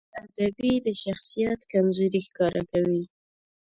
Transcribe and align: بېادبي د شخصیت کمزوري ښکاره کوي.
بېادبي 0.35 0.73
د 0.85 0.87
شخصیت 1.03 1.59
کمزوري 1.71 2.21
ښکاره 2.27 2.61
کوي. 2.71 3.03